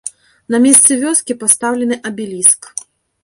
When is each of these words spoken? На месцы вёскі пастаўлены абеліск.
На 0.53 0.59
месцы 0.63 0.95
вёскі 1.03 1.37
пастаўлены 1.43 1.99
абеліск. 2.11 2.61